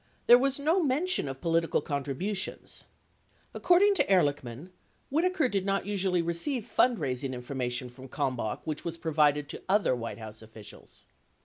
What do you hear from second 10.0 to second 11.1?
House officials.